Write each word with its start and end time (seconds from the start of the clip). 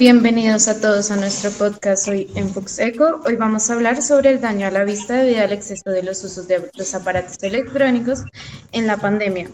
Bienvenidos 0.00 0.66
a 0.66 0.80
todos 0.80 1.10
a 1.10 1.16
nuestro 1.16 1.50
podcast 1.50 2.08
hoy 2.08 2.26
en 2.34 2.50
Eco. 2.78 3.20
Hoy 3.26 3.36
vamos 3.36 3.68
a 3.68 3.74
hablar 3.74 4.00
sobre 4.00 4.30
el 4.30 4.40
daño 4.40 4.66
a 4.66 4.70
la 4.70 4.84
vista 4.84 5.12
debido 5.16 5.44
al 5.44 5.52
exceso 5.52 5.90
de 5.90 6.02
los 6.02 6.24
usos 6.24 6.48
de 6.48 6.70
los 6.72 6.94
aparatos 6.94 7.36
electrónicos 7.42 8.24
en 8.72 8.86
la 8.86 8.96
pandemia. 8.96 9.50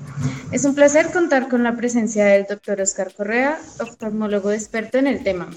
Es 0.53 0.64
un 0.64 0.77
placer 0.77 1.11
contar 1.11 1.48
con 1.48 1.64
la 1.64 1.74
presencia 1.74 2.27
del 2.27 2.46
doctor 2.48 2.80
Oscar 2.80 3.12
Correa, 3.12 3.59
oftalmólogo 3.80 4.53
experto 4.53 4.98
en 4.98 5.09
el 5.09 5.25
tema. 5.25 5.50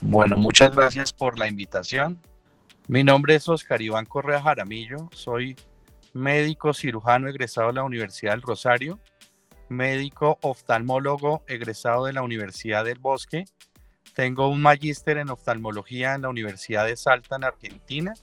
Bueno, 0.00 0.36
muchas 0.36 0.72
gracias 0.76 1.12
por 1.12 1.40
la 1.40 1.48
invitación. 1.48 2.16
Mi 2.86 3.02
nombre 3.02 3.34
es 3.34 3.48
Oscar 3.48 3.82
Iván 3.82 4.06
Correa 4.06 4.40
Jaramillo, 4.40 5.08
soy 5.10 5.56
médico 6.12 6.72
cirujano 6.72 7.28
egresado 7.28 7.66
de 7.66 7.72
la 7.72 7.82
Universidad 7.82 8.30
del 8.34 8.42
Rosario, 8.42 9.00
médico 9.68 10.38
oftalmólogo 10.40 11.42
egresado 11.48 12.04
de 12.04 12.12
la 12.12 12.22
Universidad 12.22 12.84
del 12.84 13.00
Bosque 13.00 13.44
tengo 14.16 14.48
un 14.48 14.62
magíster 14.62 15.18
en 15.18 15.28
oftalmología 15.28 16.14
en 16.14 16.22
la 16.22 16.30
Universidad 16.30 16.86
de 16.86 16.96
Salta, 16.96 17.36
en 17.36 17.44
Argentina. 17.44 18.14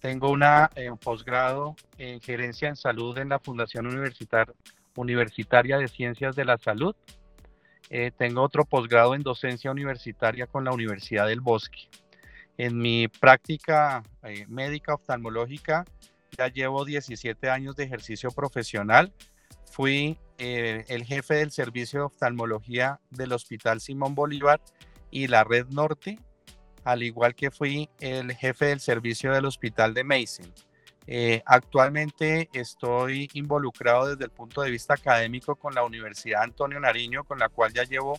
Tengo 0.00 0.32
una, 0.32 0.68
eh, 0.74 0.90
un 0.90 0.98
posgrado 0.98 1.76
en 1.96 2.20
gerencia 2.20 2.68
en 2.68 2.74
salud 2.74 3.16
en 3.16 3.28
la 3.28 3.38
Fundación 3.38 3.86
Universitaria 4.96 5.78
de 5.78 5.86
Ciencias 5.86 6.34
de 6.34 6.44
la 6.44 6.58
Salud. 6.58 6.96
Eh, 7.88 8.10
tengo 8.18 8.42
otro 8.42 8.64
posgrado 8.64 9.14
en 9.14 9.22
docencia 9.22 9.70
universitaria 9.70 10.48
con 10.48 10.64
la 10.64 10.72
Universidad 10.72 11.28
del 11.28 11.40
Bosque. 11.40 11.88
En 12.58 12.76
mi 12.76 13.06
práctica 13.06 14.02
eh, 14.24 14.44
médica 14.48 14.94
oftalmológica 14.94 15.84
ya 16.36 16.48
llevo 16.48 16.84
17 16.84 17.48
años 17.48 17.76
de 17.76 17.84
ejercicio 17.84 18.32
profesional. 18.32 19.12
Fui 19.70 20.18
el 20.38 21.04
jefe 21.04 21.34
del 21.34 21.50
servicio 21.50 22.00
de 22.00 22.06
oftalmología 22.06 23.00
del 23.10 23.32
Hospital 23.32 23.80
Simón 23.80 24.14
Bolívar 24.14 24.60
y 25.10 25.28
la 25.28 25.44
Red 25.44 25.68
Norte, 25.68 26.18
al 26.84 27.02
igual 27.02 27.34
que 27.34 27.50
fui 27.50 27.88
el 28.00 28.32
jefe 28.34 28.66
del 28.66 28.80
servicio 28.80 29.32
del 29.32 29.44
Hospital 29.46 29.94
de 29.94 30.04
Mason. 30.04 30.52
Eh, 31.08 31.42
actualmente 31.46 32.48
estoy 32.52 33.28
involucrado 33.34 34.08
desde 34.08 34.24
el 34.24 34.30
punto 34.30 34.62
de 34.62 34.70
vista 34.70 34.94
académico 34.94 35.54
con 35.54 35.74
la 35.74 35.84
Universidad 35.84 36.42
Antonio 36.42 36.80
Nariño, 36.80 37.24
con 37.24 37.38
la 37.38 37.48
cual 37.48 37.72
ya 37.72 37.84
llevo 37.84 38.18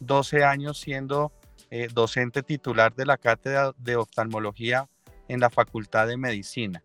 12 0.00 0.44
años 0.44 0.78
siendo 0.78 1.32
eh, 1.70 1.88
docente 1.92 2.42
titular 2.42 2.94
de 2.94 3.06
la 3.06 3.18
cátedra 3.18 3.72
de 3.78 3.96
oftalmología 3.96 4.88
en 5.26 5.40
la 5.40 5.50
Facultad 5.50 6.06
de 6.06 6.16
Medicina. 6.16 6.82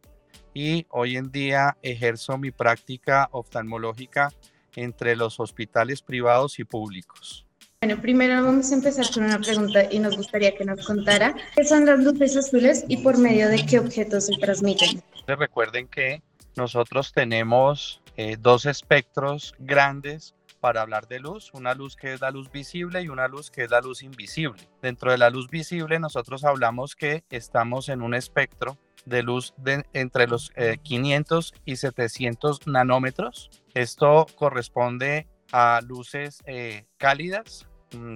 Y 0.54 0.86
hoy 0.90 1.18
en 1.18 1.32
día 1.32 1.78
ejerzo 1.82 2.38
mi 2.38 2.52
práctica 2.52 3.30
oftalmológica 3.32 4.30
entre 4.76 5.16
los 5.16 5.40
hospitales 5.40 6.02
privados 6.02 6.60
y 6.60 6.64
públicos. 6.64 7.46
Bueno, 7.86 8.02
primero 8.02 8.42
vamos 8.42 8.72
a 8.72 8.76
empezar 8.76 9.06
con 9.14 9.26
una 9.26 9.40
pregunta 9.40 9.92
y 9.92 10.00
nos 10.00 10.16
gustaría 10.16 10.56
que 10.56 10.64
nos 10.64 10.88
contara 10.88 11.36
qué 11.54 11.66
son 11.66 11.86
las 11.86 12.00
luces 12.00 12.38
azules 12.38 12.86
y 12.88 12.96
por 13.04 13.18
medio 13.18 13.50
de 13.50 13.66
qué 13.66 13.78
objetos 13.78 14.28
se 14.28 14.38
transmiten. 14.40 15.04
Recuerden 15.28 15.90
que 15.90 16.24
nosotros 16.56 17.12
tenemos 17.12 18.02
eh, 18.16 18.38
dos 18.40 18.68
espectros 18.68 19.54
grandes 19.60 20.34
para 20.62 20.82
hablar 20.82 21.10
de 21.10 21.20
luz, 21.20 21.52
una 21.54 21.74
luz 21.74 21.98
que 21.98 22.14
es 22.14 22.22
la 22.22 22.32
luz 22.32 22.50
visible 22.50 23.02
y 23.02 23.10
una 23.10 23.28
luz 23.28 23.52
que 23.52 23.66
es 23.66 23.70
la 23.70 23.82
luz 23.82 24.02
invisible. 24.02 24.64
Dentro 24.82 25.12
de 25.12 25.18
la 25.18 25.30
luz 25.30 25.50
visible 25.50 26.00
nosotros 26.00 26.46
hablamos 26.46 26.96
que 26.96 27.26
estamos 27.32 27.90
en 27.90 28.02
un 28.02 28.14
espectro 28.14 28.78
de 29.04 29.24
luz 29.24 29.54
de, 29.58 29.84
entre 29.92 30.28
los 30.28 30.54
500 30.84 31.52
eh, 31.54 31.60
y 31.66 31.76
700 31.76 32.66
nanómetros. 32.66 33.50
Esto 33.74 34.26
corresponde 34.38 35.28
a 35.52 35.82
luces 35.86 36.42
eh, 36.46 36.86
cálidas, 36.98 37.68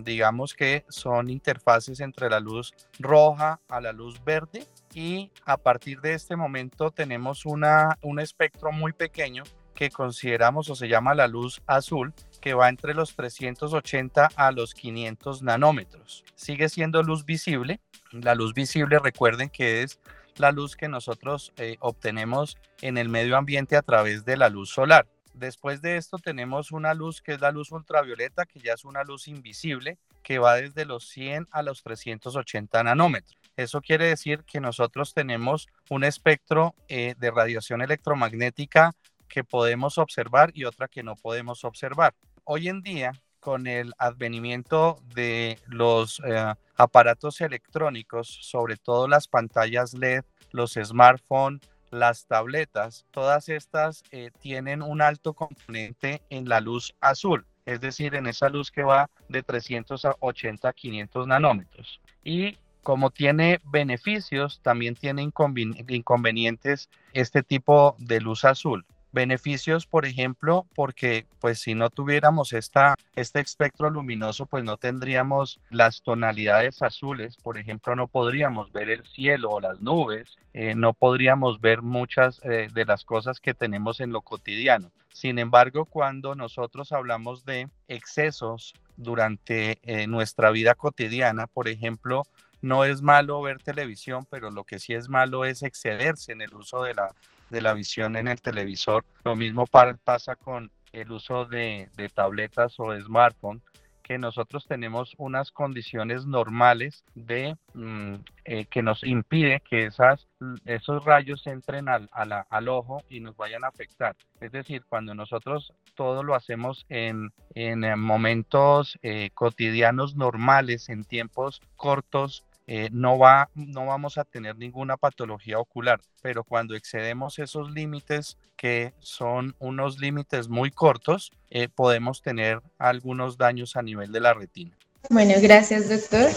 digamos 0.04 0.54
que 0.54 0.86
son 0.90 1.30
interfaces 1.30 2.00
entre 2.00 2.30
la 2.30 2.40
luz 2.40 2.74
roja 3.00 3.60
a 3.70 3.82
la 3.82 3.92
luz 3.92 4.24
verde 4.24 4.66
y 4.94 5.32
a 5.46 5.58
partir 5.58 6.02
de 6.02 6.14
este 6.14 6.36
momento 6.36 6.92
tenemos 6.92 7.46
una, 7.46 7.98
un 8.02 8.20
espectro 8.20 8.72
muy 8.72 8.94
pequeño 8.94 9.44
que 9.78 9.92
consideramos 9.92 10.70
o 10.70 10.76
se 10.76 10.88
llama 10.88 11.14
la 11.14 11.28
luz 11.28 11.62
azul 11.68 12.14
que 12.42 12.56
va 12.56 12.68
entre 12.68 12.96
los 12.96 13.16
380 13.16 14.30
a 14.36 14.52
los 14.52 14.74
500 14.74 15.44
nanómetros. 15.44 16.24
Sigue 16.36 16.68
siendo 16.68 17.04
luz 17.04 17.26
visible. 17.26 17.80
La 18.12 18.34
luz 18.34 18.54
visible 18.56 18.98
recuerden 18.98 19.50
que 19.50 19.84
es 19.84 20.00
la 20.38 20.52
luz 20.52 20.76
que 20.76 20.88
nosotros 20.88 21.54
eh, 21.58 21.78
obtenemos 21.80 22.58
en 22.82 22.98
el 22.98 23.10
medio 23.10 23.38
ambiente 23.38 23.76
a 23.76 23.84
través 23.84 24.26
de 24.26 24.38
la 24.38 24.50
luz 24.50 24.70
solar. 24.70 25.08
Después 25.38 25.82
de 25.82 25.98
esto 25.98 26.18
tenemos 26.18 26.72
una 26.72 26.96
luz 26.96 27.22
que 27.22 27.34
es 27.34 27.42
la 27.42 27.52
luz 27.52 27.72
ultravioleta, 27.72 28.46
que 28.46 28.60
ya 28.60 28.74
es 28.74 28.86
una 28.86 29.04
luz 29.04 29.28
invisible, 29.28 30.00
que 30.24 30.40
va 30.40 30.56
desde 30.56 30.86
los 30.86 31.08
100 31.10 31.48
a 31.52 31.62
los 31.62 31.84
380 31.84 32.84
nanómetros. 32.84 33.38
Eso 33.56 33.82
quiere 33.82 34.08
decir 34.08 34.44
que 34.46 34.60
nosotros 34.60 35.14
tenemos 35.14 35.68
un 35.90 36.04
espectro 36.04 36.74
eh, 36.88 37.14
de 37.20 37.32
radiación 37.32 37.82
electromagnética 37.82 38.94
que 39.28 39.44
podemos 39.44 40.00
observar 40.00 40.52
y 40.56 40.64
otra 40.64 40.88
que 40.88 41.04
no 41.04 41.16
podemos 41.16 41.64
observar. 41.64 42.16
Hoy 42.44 42.70
en 42.70 42.82
día, 42.82 43.12
con 43.40 43.68
el 43.68 43.94
advenimiento 44.00 45.00
de 45.14 45.60
los 45.68 46.20
eh, 46.26 46.54
aparatos 46.76 47.42
electrónicos, 47.42 48.28
sobre 48.42 48.78
todo 48.78 49.08
las 49.08 49.28
pantallas 49.28 49.94
LED, 49.94 50.24
los 50.52 50.74
smartphones, 50.74 51.62
las 51.92 52.26
tabletas, 52.26 53.06
todas 53.12 53.50
estas 53.50 54.04
eh, 54.12 54.32
tienen 54.40 54.82
un 54.82 55.02
alto 55.02 55.34
componente 55.34 56.22
en 56.30 56.50
la 56.50 56.60
luz 56.60 56.96
azul, 57.02 57.46
es 57.66 57.82
decir, 57.82 58.16
en 58.16 58.28
esa 58.28 58.50
luz 58.50 58.72
que 58.72 58.84
va 58.84 59.10
de 59.30 59.44
380 59.44 60.68
a 60.68 60.74
500 60.74 61.28
nanómetros. 61.28 62.02
Y 62.24 62.58
como 62.84 63.10
tiene 63.10 63.60
beneficios, 63.66 64.62
también 64.62 64.96
tiene 64.96 65.22
inconvenientes 65.22 66.90
este 67.12 67.44
tipo 67.44 67.96
de 68.00 68.22
luz 68.22 68.46
azul. 68.46 68.86
Beneficios, 69.18 69.88
por 69.88 70.06
ejemplo, 70.06 70.68
porque 70.76 71.26
pues 71.40 71.58
si 71.58 71.74
no 71.74 71.90
tuviéramos 71.90 72.54
esta, 72.54 72.94
este 73.16 73.40
espectro 73.40 73.90
luminoso, 73.90 74.46
pues 74.46 74.64
no 74.64 74.78
tendríamos 74.78 75.60
las 75.72 76.04
tonalidades 76.04 76.84
azules, 76.84 77.36
por 77.38 77.58
ejemplo, 77.58 77.96
no 77.96 78.08
podríamos 78.08 78.72
ver 78.72 78.92
el 78.92 79.04
cielo 79.08 79.50
o 79.50 79.60
las 79.60 79.82
nubes, 79.82 80.38
eh, 80.54 80.76
no 80.76 80.94
podríamos 80.94 81.60
ver 81.60 81.82
muchas 81.82 82.40
eh, 82.44 82.68
de 82.72 82.86
las 82.86 83.06
cosas 83.06 83.40
que 83.40 83.56
tenemos 83.56 84.02
en 84.02 84.12
lo 84.12 84.22
cotidiano. 84.22 84.92
Sin 85.12 85.40
embargo, 85.40 85.86
cuando 85.86 86.36
nosotros 86.36 86.92
hablamos 86.92 87.44
de 87.44 87.70
excesos 87.88 88.76
durante 88.98 89.80
eh, 89.82 90.06
nuestra 90.06 90.52
vida 90.52 90.76
cotidiana, 90.76 91.48
por 91.48 91.70
ejemplo, 91.70 92.22
no 92.62 92.86
es 92.86 93.02
malo 93.02 93.42
ver 93.42 93.64
televisión, 93.64 94.28
pero 94.30 94.52
lo 94.52 94.64
que 94.64 94.78
sí 94.78 94.94
es 94.94 95.10
malo 95.10 95.44
es 95.44 95.64
excederse 95.64 96.34
en 96.34 96.42
el 96.42 96.54
uso 96.54 96.84
de 96.84 96.94
la 96.94 97.16
de 97.50 97.62
la 97.62 97.74
visión 97.74 98.16
en 98.16 98.28
el 98.28 98.42
televisor. 98.42 99.06
Lo 99.24 99.36
mismo 99.36 99.66
pasa 99.68 100.36
con 100.36 100.72
el 100.92 101.12
uso 101.12 101.46
de, 101.46 101.90
tabletas 102.14 102.80
o 102.80 102.92
de 102.92 103.02
smartphone, 103.02 103.62
que 104.04 104.18
nosotros 104.18 104.66
tenemos 104.68 105.16
unas 105.18 105.52
condiciones 105.52 106.26
normales 106.26 107.04
de 107.14 107.58
mm, 107.74 108.16
eh, 108.46 108.66
que 108.66 108.82
nos 108.82 109.04
impide 109.04 109.62
que 109.70 109.86
esas, 109.86 110.26
esos 110.66 111.04
rayos 111.04 111.46
entren 111.46 111.90
al, 111.90 112.10
al, 112.14 112.70
ojo 112.70 113.04
y 113.10 113.20
nos 113.20 113.36
vayan 113.36 113.66
a 113.66 113.68
afectar. 113.68 114.16
Es 114.40 114.54
decir, 114.54 114.84
cuando 114.88 115.14
nosotros 115.14 115.74
todo 115.96 116.24
lo 116.24 116.36
hacemos 116.36 116.86
en, 116.88 117.34
en 117.54 118.00
momentos 118.00 118.98
eh, 119.02 119.30
cotidianos 119.34 120.16
normales, 120.16 120.88
en 120.88 121.04
tiempos 121.04 121.62
cortos, 121.76 122.47
eh, 122.68 122.90
no, 122.92 123.18
va, 123.18 123.50
no 123.56 123.86
vamos 123.86 124.18
a 124.18 124.26
tener 124.26 124.58
ninguna 124.58 124.98
patología 124.98 125.58
ocular, 125.58 126.02
pero 126.22 126.44
cuando 126.44 126.76
excedemos 126.76 127.40
esos 127.40 127.72
límites, 127.72 128.38
que 128.58 128.94
son 129.00 129.56
unos 129.60 130.00
límites 130.00 130.50
muy 130.50 130.70
cortos, 130.72 131.32
eh, 131.50 131.70
podemos 131.70 132.22
tener 132.22 132.62
algunos 132.78 133.38
daños 133.38 133.78
a 133.78 133.82
nivel 133.82 134.12
de 134.12 134.20
la 134.20 134.34
retina. 134.34 134.78
Bueno, 135.10 135.36
gracias 135.42 135.88
doctor. 135.88 136.30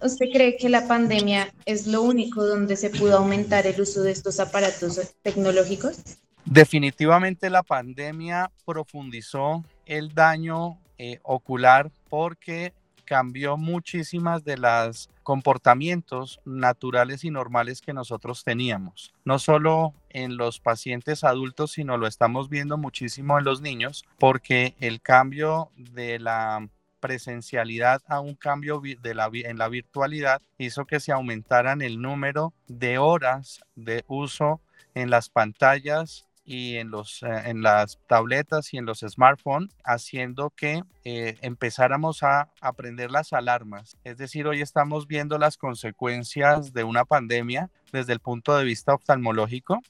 ¿Usted 0.00 0.26
cree 0.32 0.56
que 0.56 0.70
la 0.70 0.88
pandemia 0.88 1.52
es 1.66 1.86
lo 1.86 2.02
único 2.02 2.44
donde 2.44 2.76
se 2.76 2.88
pudo 2.90 3.18
aumentar 3.18 3.66
el 3.66 3.78
uso 3.80 4.02
de 4.02 4.12
estos 4.12 4.40
aparatos 4.40 5.14
tecnológicos? 5.22 5.98
Definitivamente 6.46 7.50
la 7.50 7.62
pandemia 7.62 8.50
profundizó 8.64 9.64
el 9.86 10.14
daño 10.14 10.78
eh, 10.98 11.18
ocular 11.22 11.90
porque 12.08 12.72
cambió 13.04 13.56
muchísimas 13.56 14.44
de 14.44 14.56
los 14.56 15.10
comportamientos 15.22 16.40
naturales 16.44 17.24
y 17.24 17.30
normales 17.30 17.80
que 17.80 17.92
nosotros 17.92 18.44
teníamos. 18.44 19.14
No 19.24 19.38
solo 19.38 19.94
en 20.10 20.36
los 20.36 20.60
pacientes 20.60 21.24
adultos, 21.24 21.72
sino 21.72 21.96
lo 21.96 22.06
estamos 22.06 22.48
viendo 22.48 22.76
muchísimo 22.76 23.38
en 23.38 23.44
los 23.44 23.60
niños, 23.60 24.04
porque 24.18 24.74
el 24.80 25.00
cambio 25.00 25.70
de 25.76 26.18
la 26.18 26.68
presencialidad 27.00 28.02
a 28.06 28.20
un 28.20 28.34
cambio 28.34 28.80
de 28.80 29.14
la, 29.14 29.28
en 29.32 29.58
la 29.58 29.68
virtualidad 29.68 30.40
hizo 30.56 30.86
que 30.86 31.00
se 31.00 31.12
aumentaran 31.12 31.82
el 31.82 32.00
número 32.00 32.54
de 32.66 32.96
horas 32.96 33.60
de 33.74 34.04
uso 34.08 34.62
en 34.94 35.10
las 35.10 35.28
pantallas 35.28 36.26
y 36.44 36.76
en, 36.76 36.90
los, 36.90 37.22
eh, 37.22 37.42
en 37.46 37.62
las 37.62 37.98
tabletas 38.06 38.72
y 38.74 38.78
en 38.78 38.86
los 38.86 39.00
smartphones, 39.00 39.74
haciendo 39.84 40.50
que 40.50 40.82
eh, 41.04 41.36
empezáramos 41.40 42.22
a 42.22 42.48
aprender 42.60 43.10
las 43.10 43.32
alarmas. 43.32 43.96
Es 44.04 44.16
decir, 44.16 44.46
hoy 44.46 44.60
estamos 44.60 45.06
viendo 45.06 45.38
las 45.38 45.56
consecuencias 45.56 46.72
de 46.72 46.84
una 46.84 47.04
pandemia 47.04 47.70
desde 47.92 48.12
el 48.12 48.20
punto 48.20 48.56
de 48.56 48.64
vista 48.64 48.94
oftalmológico 48.94 49.80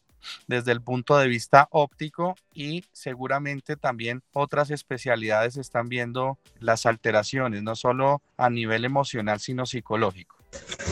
desde 0.47 0.73
el 0.73 0.81
punto 0.81 1.19
de 1.19 1.29
vista 1.29 1.69
óptico 1.71 2.35
y 2.53 2.85
seguramente 2.93 3.77
también 3.77 4.23
otras 4.33 4.71
especialidades 4.71 5.57
están 5.57 5.89
viendo 5.89 6.39
las 6.61 6.87
alteraciones, 6.87 7.63
no 7.63 7.77
solo 7.77 8.23
a 8.37 8.51
nivel 8.51 8.85
emocional, 8.85 9.41
sino 9.41 9.67
psicológico. 9.67 10.37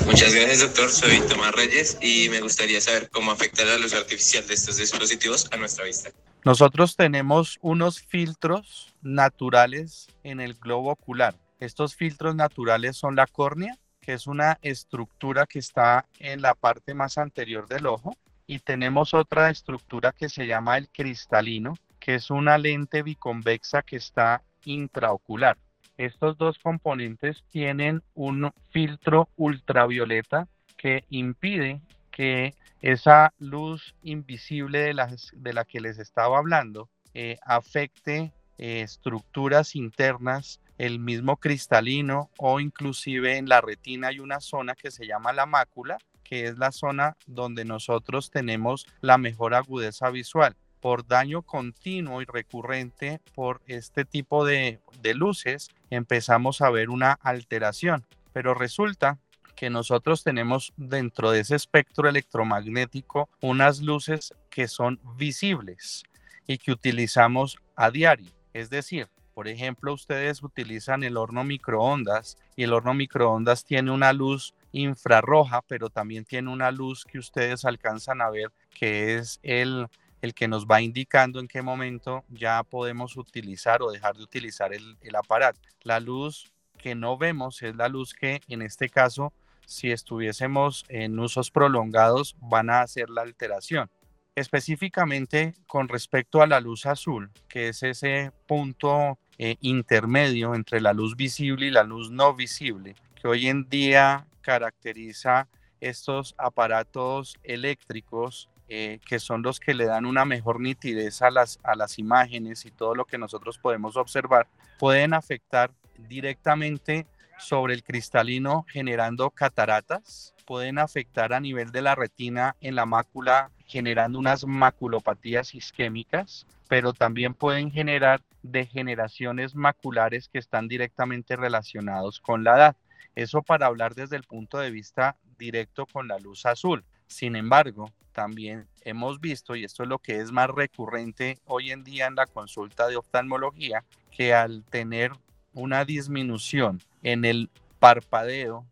Muchas 0.06 0.34
gracias, 0.34 0.60
doctor. 0.60 0.90
Soy 0.90 1.20
Tomás 1.28 1.52
Reyes 1.52 1.98
y 2.00 2.28
me 2.28 2.40
gustaría 2.40 2.80
saber 2.80 3.08
cómo 3.10 3.30
afecta 3.30 3.64
la 3.64 3.78
luz 3.78 3.94
artificial 3.94 4.46
de 4.46 4.54
estos 4.54 4.76
dispositivos 4.76 5.48
a 5.52 5.56
nuestra 5.56 5.84
vista. 5.84 6.10
Nosotros 6.44 6.96
tenemos 6.96 7.58
unos 7.62 8.00
filtros 8.00 8.92
naturales 9.00 10.08
en 10.24 10.40
el 10.40 10.54
globo 10.54 10.90
ocular. 10.90 11.36
Estos 11.60 11.94
filtros 11.94 12.34
naturales 12.34 12.96
son 12.96 13.14
la 13.14 13.28
córnea, 13.28 13.78
que 14.00 14.14
es 14.14 14.26
una 14.26 14.58
estructura 14.62 15.46
que 15.46 15.60
está 15.60 16.06
en 16.18 16.42
la 16.42 16.54
parte 16.54 16.94
más 16.94 17.18
anterior 17.18 17.68
del 17.68 17.86
ojo, 17.86 18.16
y 18.48 18.58
tenemos 18.58 19.14
otra 19.14 19.50
estructura 19.50 20.12
que 20.12 20.28
se 20.28 20.46
llama 20.48 20.76
el 20.78 20.88
cristalino, 20.88 21.74
que 22.00 22.16
es 22.16 22.30
una 22.30 22.58
lente 22.58 23.02
biconvexa 23.04 23.82
que 23.82 23.96
está 23.96 24.42
intraocular. 24.64 25.56
Estos 26.02 26.36
dos 26.36 26.58
componentes 26.58 27.44
tienen 27.48 28.02
un 28.14 28.50
filtro 28.70 29.28
ultravioleta 29.36 30.48
que 30.76 31.04
impide 31.10 31.80
que 32.10 32.54
esa 32.80 33.32
luz 33.38 33.94
invisible 34.02 34.80
de 34.80 34.94
la, 34.94 35.14
de 35.32 35.52
la 35.52 35.64
que 35.64 35.80
les 35.80 36.00
estaba 36.00 36.38
hablando 36.38 36.88
eh, 37.14 37.36
afecte 37.42 38.32
eh, 38.58 38.80
estructuras 38.80 39.76
internas, 39.76 40.60
el 40.76 40.98
mismo 40.98 41.36
cristalino 41.36 42.30
o 42.36 42.58
inclusive 42.58 43.36
en 43.36 43.48
la 43.48 43.60
retina 43.60 44.08
hay 44.08 44.18
una 44.18 44.40
zona 44.40 44.74
que 44.74 44.90
se 44.90 45.06
llama 45.06 45.32
la 45.32 45.46
mácula, 45.46 45.98
que 46.24 46.48
es 46.48 46.58
la 46.58 46.72
zona 46.72 47.16
donde 47.28 47.64
nosotros 47.64 48.28
tenemos 48.28 48.88
la 49.02 49.18
mejor 49.18 49.54
agudeza 49.54 50.10
visual 50.10 50.56
por 50.82 51.06
daño 51.06 51.42
continuo 51.42 52.20
y 52.22 52.24
recurrente 52.24 53.20
por 53.36 53.62
este 53.68 54.04
tipo 54.04 54.44
de, 54.44 54.80
luces, 55.14 55.70
empezamos 55.90 56.60
a 56.60 56.70
ver 56.70 56.90
una 56.90 57.12
alteración. 57.22 58.04
Pero 58.32 58.52
resulta 58.52 59.20
que 59.54 59.70
nosotros 59.70 60.24
tenemos 60.24 60.72
dentro 60.76 61.30
de 61.30 61.40
ese 61.40 61.54
espectro 61.54 62.08
electromagnético 62.08 63.30
unas 63.40 63.80
luces 63.80 64.34
que 64.50 64.66
son 64.66 64.98
visibles 65.16 66.02
y 66.48 66.58
que 66.58 66.72
utilizamos 66.72 67.58
a 67.76 67.92
diario. 67.92 68.32
Es 68.52 68.68
decir, 68.68 69.08
por 69.34 69.46
ejemplo, 69.46 69.92
ustedes 69.92 70.42
utilizan 70.42 71.04
el 71.04 71.16
horno 71.16 71.44
microondas 71.44 72.36
y 72.56 72.64
el 72.64 72.72
horno 72.72 72.92
microondas 72.92 73.64
tiene 73.64 73.92
una 73.92 74.12
luz 74.12 74.52
infrarroja, 74.72 75.62
pero 75.62 75.90
también 75.90 76.24
tiene 76.24 76.50
una 76.50 76.72
luz 76.72 77.04
que 77.04 77.18
ustedes 77.18 77.64
alcanzan 77.64 78.20
a 78.20 78.30
ver 78.30 78.50
que 78.74 79.16
es 79.16 79.38
el 79.44 79.86
el 80.22 80.34
que 80.34 80.48
nos 80.48 80.66
va 80.66 80.80
indicando 80.80 81.40
en 81.40 81.48
qué 81.48 81.62
momento 81.62 82.24
ya 82.30 82.62
podemos 82.62 83.16
utilizar 83.16 83.82
o 83.82 83.90
dejar 83.90 84.16
de 84.16 84.22
utilizar 84.22 84.72
el, 84.72 84.96
aparato. 85.14 85.60
La 85.82 86.00
luz 86.00 86.52
que 86.78 86.94
no 86.94 87.18
vemos 87.18 87.60
es 87.62 87.74
la 87.76 87.88
luz 87.88 88.14
que 88.14 88.40
en 88.48 88.62
este 88.62 88.88
caso, 88.88 89.32
si 89.66 89.90
estuviésemos 89.90 90.84
en 90.88 91.18
usos 91.18 91.50
prolongados, 91.50 92.36
van 92.40 92.70
a 92.70 92.80
hacer 92.80 93.10
la 93.10 93.22
alteración. 93.22 93.90
Específicamente 94.34 95.54
con 95.66 95.88
respecto 95.88 96.40
a 96.40 96.46
la 96.46 96.60
luz 96.60 96.86
azul, 96.86 97.30
que 97.48 97.68
es 97.68 97.82
ese 97.82 98.32
punto 98.46 99.18
eh, 99.38 99.56
intermedio 99.60 100.54
entre 100.54 100.80
la 100.80 100.92
luz 100.92 101.16
visible 101.16 101.66
y 101.66 101.70
la 101.70 101.82
luz 101.82 102.10
no 102.10 102.32
visible, 102.32 102.94
que 103.20 103.28
hoy 103.28 103.48
en 103.48 103.68
día 103.68 104.26
caracteriza 104.40 105.48
estos 105.80 106.34
aparatos 106.38 107.36
eléctricos 107.42 108.48
eh, 108.74 109.00
que 109.04 109.18
son 109.18 109.42
los 109.42 109.60
que 109.60 109.74
le 109.74 109.84
dan 109.84 110.06
una 110.06 110.24
mejor 110.24 110.58
nitidez 110.58 111.20
a 111.20 111.30
las, 111.30 111.60
a 111.62 111.76
las 111.76 111.98
imágenes 111.98 112.64
y 112.64 112.70
todo 112.70 112.94
lo 112.94 113.04
que 113.04 113.18
nosotros 113.18 113.58
podemos 113.58 113.98
observar, 113.98 114.46
pueden 114.78 115.12
afectar 115.12 115.72
directamente 115.98 117.06
sobre 117.38 117.74
el 117.74 117.84
cristalino 117.84 118.64
generando 118.66 119.28
cataratas, 119.28 120.34
pueden 120.46 120.78
afectar 120.78 121.34
a 121.34 121.40
nivel 121.40 121.70
de 121.70 121.82
la 121.82 121.94
retina 121.94 122.56
en 122.62 122.74
la 122.74 122.86
mácula 122.86 123.50
generando 123.66 124.18
unas 124.18 124.46
maculopatías 124.46 125.54
isquémicas, 125.54 126.46
pero 126.66 126.94
también 126.94 127.34
pueden 127.34 127.70
generar 127.70 128.22
degeneraciones 128.42 129.54
maculares 129.54 130.30
que 130.30 130.38
están 130.38 130.66
directamente 130.66 131.36
relacionados 131.36 132.20
con 132.20 132.42
la 132.42 132.56
edad. 132.56 132.76
Eso 133.16 133.42
para 133.42 133.66
hablar 133.66 133.94
desde 133.94 134.16
el 134.16 134.22
punto 134.22 134.56
de 134.56 134.70
vista 134.70 135.18
directo 135.36 135.84
con 135.84 136.08
la 136.08 136.18
luz 136.18 136.46
azul. 136.46 136.86
Sin 137.12 137.36
embargo, 137.36 137.92
también 138.12 138.66
hemos 138.84 139.20
visto, 139.20 139.54
y 139.54 139.64
esto 139.64 139.82
es 139.82 139.88
lo 139.90 139.98
que 139.98 140.20
es 140.20 140.32
más 140.32 140.48
recurrente 140.48 141.38
hoy 141.44 141.70
en 141.70 141.84
día 141.84 142.06
en 142.06 142.14
la 142.14 142.24
consulta 142.26 142.88
de 142.88 142.96
oftalmología, 142.96 143.84
que 144.10 144.32
al 144.32 144.64
tener 144.64 145.12
una 145.52 145.84
disminución 145.84 146.80
en 147.02 147.26
el 147.26 147.50
parpadeo, 147.78 148.66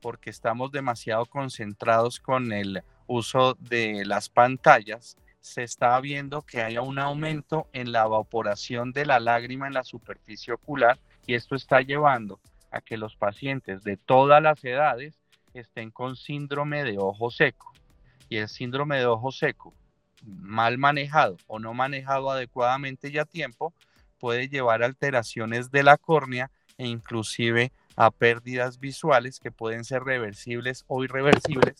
porque 0.00 0.30
estamos 0.30 0.72
demasiado 0.72 1.26
concentrados 1.26 2.18
con 2.18 2.50
el 2.52 2.82
uso 3.06 3.58
de 3.60 4.06
las 4.06 4.30
pantallas, 4.30 5.18
se 5.40 5.62
está 5.62 6.00
viendo 6.00 6.40
que 6.40 6.62
hay 6.62 6.78
un 6.78 6.98
aumento 6.98 7.68
en 7.74 7.92
la 7.92 8.06
evaporación 8.06 8.92
de 8.92 9.04
la 9.04 9.20
lágrima 9.20 9.66
en 9.66 9.74
la 9.74 9.84
superficie 9.84 10.54
ocular 10.54 10.98
y 11.26 11.34
esto 11.34 11.56
está 11.56 11.82
llevando 11.82 12.40
a 12.70 12.80
que 12.80 12.96
los 12.96 13.16
pacientes 13.16 13.82
de 13.82 13.98
todas 13.98 14.42
las 14.42 14.64
edades 14.64 15.20
estén 15.52 15.90
con 15.90 16.16
síndrome 16.16 16.84
de 16.84 16.96
ojo 16.96 17.30
seco 17.30 17.72
y 18.32 18.38
el 18.38 18.48
síndrome 18.48 18.96
de 18.96 19.04
ojo 19.04 19.30
seco, 19.30 19.74
mal 20.22 20.78
manejado 20.78 21.36
o 21.48 21.58
no 21.58 21.74
manejado 21.74 22.30
adecuadamente 22.30 23.10
y 23.10 23.18
a 23.18 23.26
tiempo, 23.26 23.74
puede 24.18 24.48
llevar 24.48 24.82
a 24.82 24.86
alteraciones 24.86 25.70
de 25.70 25.82
la 25.82 25.98
córnea 25.98 26.50
e 26.78 26.86
inclusive 26.86 27.72
a 27.94 28.10
pérdidas 28.10 28.80
visuales 28.80 29.38
que 29.38 29.50
pueden 29.50 29.84
ser 29.84 30.04
reversibles 30.04 30.84
o 30.86 31.04
irreversibles 31.04 31.74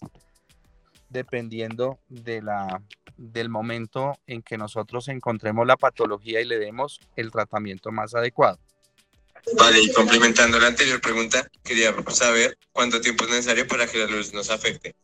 dependiendo 1.09 1.99
de 2.11 2.43
la, 2.43 2.83
del 3.17 3.49
momento 3.49 4.13
en 4.27 4.43
que 4.43 4.59
nosotros 4.59 5.09
encontremos 5.09 5.67
la 5.67 5.79
patología 5.79 6.43
y 6.43 6.45
le 6.45 6.59
demos 6.59 7.01
el 7.17 7.31
tratamiento 7.31 7.93
más 7.93 8.15
adecuado. 8.15 8.59
Vale, 9.57 9.81
y 9.81 9.91
complementando 9.93 10.61
la 10.61 10.67
anterior 10.67 11.01
pregunta, 11.01 11.49
quería 11.65 11.95
saber 12.09 12.59
cuánto 12.73 13.01
tiempo 13.01 13.25
es 13.25 13.31
necesario 13.31 13.67
para 13.67 13.87
que 13.87 13.99
la 13.99 14.07
luz 14.07 14.35
nos 14.35 14.51
afecte. 14.51 14.95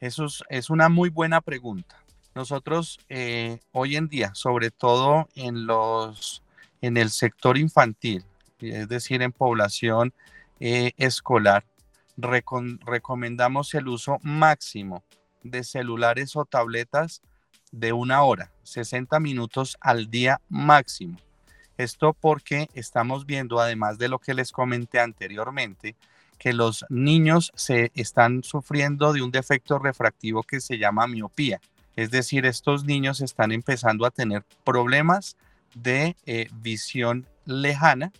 Eso 0.00 0.26
es, 0.48 0.70
una 0.70 0.88
muy 0.88 1.08
buena 1.10 1.40
pregunta. 1.40 2.02
Nosotros 2.34 2.98
eh, 3.08 3.58
hoy 3.72 3.96
en 3.96 4.08
día, 4.08 4.30
sobre 4.34 4.70
todo 4.70 5.28
en, 5.34 5.66
los, 5.66 6.42
en 6.80 6.96
el 6.96 7.10
sector 7.10 7.58
infantil, 7.58 8.24
es 8.60 8.88
decir, 8.88 9.22
en 9.22 9.32
población 9.32 10.12
eh, 10.60 10.92
escolar, 10.98 11.64
recomendamos 12.16 13.74
el 13.74 13.88
uso 13.88 14.18
máximo 14.22 15.02
de 15.42 15.64
celulares 15.64 16.36
o 16.36 16.44
tabletas 16.44 17.22
de 17.72 17.92
una 17.92 18.22
hora, 18.22 18.52
60 18.62 19.18
minutos 19.20 19.76
al 19.80 20.10
día 20.10 20.40
máximo. 20.48 21.18
Esto 21.76 22.12
porque 22.12 22.68
estamos 22.74 23.24
viendo, 23.26 23.60
además 23.60 23.98
de 23.98 24.08
lo 24.08 24.18
que 24.18 24.34
les 24.34 24.50
comenté 24.50 24.98
anteriormente, 24.98 25.96
que 26.38 26.52
los 26.52 26.84
niños 26.88 27.52
se 27.54 27.90
están 27.94 28.42
sufriendo 28.42 29.12
de 29.12 29.22
un 29.22 29.30
defecto 29.30 29.78
refractivo 29.78 30.42
que 30.42 30.60
se 30.60 30.78
llama 30.78 31.06
miopía. 31.06 31.60
Es 31.96 32.10
decir, 32.10 32.46
estos 32.46 32.84
niños 32.84 33.20
están 33.20 33.50
empezando 33.50 34.06
a 34.06 34.10
tener 34.10 34.44
problemas 34.64 35.36
de 35.74 36.16
eh, 36.26 36.48
visión 36.52 37.26
lejana 37.44 38.12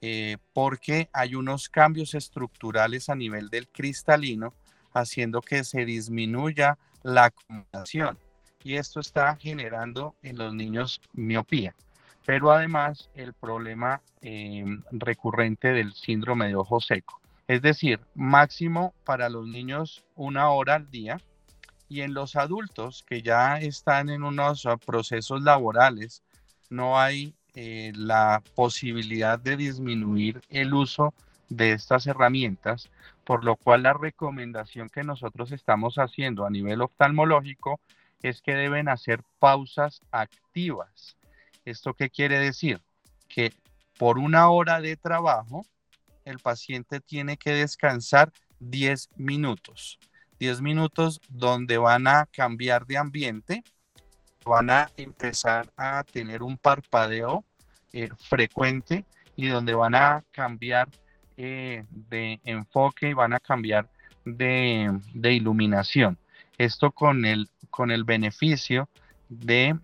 eh, 0.00 0.38
porque 0.54 1.10
hay 1.12 1.34
unos 1.34 1.68
cambios 1.68 2.14
estructurales 2.14 3.10
a 3.10 3.14
nivel 3.14 3.50
del 3.50 3.68
cristalino 3.68 4.54
haciendo 4.94 5.42
que 5.42 5.62
se 5.64 5.84
disminuya 5.84 6.78
la 7.02 7.26
acumulación 7.26 8.18
y 8.64 8.76
esto 8.76 9.00
está 9.00 9.36
generando 9.36 10.14
en 10.22 10.38
los 10.38 10.54
niños 10.54 11.00
miopía. 11.12 11.74
Pero 12.26 12.50
además 12.52 13.10
el 13.14 13.32
problema 13.32 14.02
eh, 14.20 14.64
recurrente 14.90 15.68
del 15.68 15.94
síndrome 15.94 16.48
de 16.48 16.56
ojo 16.56 16.80
seco. 16.80 17.19
Es 17.50 17.62
decir, 17.62 17.98
máximo 18.14 18.94
para 19.04 19.28
los 19.28 19.44
niños 19.44 20.04
una 20.14 20.50
hora 20.50 20.76
al 20.76 20.88
día 20.88 21.20
y 21.88 22.02
en 22.02 22.14
los 22.14 22.36
adultos 22.36 23.02
que 23.02 23.22
ya 23.22 23.58
están 23.58 24.08
en 24.08 24.22
unos 24.22 24.66
ah, 24.66 24.76
procesos 24.76 25.42
laborales, 25.42 26.22
no 26.68 27.00
hay 27.00 27.34
eh, 27.56 27.90
la 27.96 28.40
posibilidad 28.54 29.36
de 29.36 29.56
disminuir 29.56 30.40
el 30.48 30.72
uso 30.72 31.12
de 31.48 31.72
estas 31.72 32.06
herramientas, 32.06 32.88
por 33.24 33.44
lo 33.44 33.56
cual 33.56 33.82
la 33.82 33.94
recomendación 33.94 34.88
que 34.88 35.02
nosotros 35.02 35.50
estamos 35.50 35.96
haciendo 35.96 36.46
a 36.46 36.50
nivel 36.50 36.80
oftalmológico 36.80 37.80
es 38.22 38.42
que 38.42 38.54
deben 38.54 38.88
hacer 38.88 39.24
pausas 39.40 40.02
activas. 40.12 41.16
¿Esto 41.64 41.94
qué 41.94 42.10
quiere 42.10 42.38
decir? 42.38 42.80
Que 43.28 43.52
por 43.98 44.18
una 44.18 44.50
hora 44.50 44.80
de 44.80 44.96
trabajo, 44.96 45.66
el 46.24 46.38
paciente 46.38 47.00
tiene 47.00 47.36
que 47.36 47.52
descansar 47.52 48.32
10 48.60 49.10
minutos. 49.16 49.98
10 50.38 50.62
minutos 50.62 51.20
donde 51.28 51.78
van 51.78 52.06
a 52.06 52.26
cambiar 52.26 52.86
de 52.86 52.96
ambiente, 52.96 53.62
van 54.44 54.70
a 54.70 54.90
empezar 54.96 55.70
a 55.76 56.02
tener 56.04 56.42
un 56.42 56.56
parpadeo 56.56 57.44
eh, 57.92 58.08
frecuente 58.18 59.04
y 59.36 59.48
donde 59.48 59.74
van 59.74 59.94
a 59.94 60.24
cambiar 60.30 60.88
eh, 61.36 61.84
de 61.90 62.40
enfoque 62.44 63.10
y 63.10 63.14
van 63.14 63.32
a 63.32 63.40
cambiar 63.40 63.88
de, 64.24 65.00
iluminación. 65.22 66.18
Esto 66.58 66.92
con 66.92 67.24
el, 67.24 67.48
con 67.70 67.90
el 67.90 68.04
beneficio 68.04 68.88
de 69.28 69.78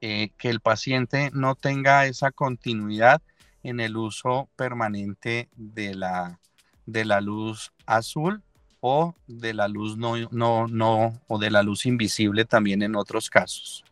eh, 0.00 0.30
que 0.38 0.50
el 0.50 0.60
paciente 0.60 1.30
no 1.32 1.54
tenga 1.54 2.06
esa 2.06 2.30
continuidad 2.30 3.22
en 3.64 3.80
el 3.80 3.96
uso 3.96 4.48
permanente 4.54 5.48
de 5.56 5.94
la, 5.94 6.38
de 6.86 7.04
la 7.04 7.20
luz 7.20 7.72
azul 7.86 8.42
o 8.80 9.14
de 9.26 9.54
la 9.54 9.66
luz 9.66 9.96
no, 9.96 10.14
no, 10.30 10.68
no, 10.68 11.20
o 11.26 11.38
de 11.38 11.50
la 11.50 11.62
luz 11.62 11.86
invisible 11.86 12.44
también 12.44 12.82
en 12.82 12.94
otros 12.94 13.30
casos. 13.30 13.82